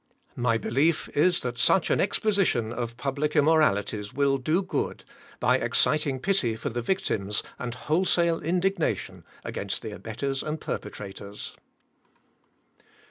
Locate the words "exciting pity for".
5.59-6.69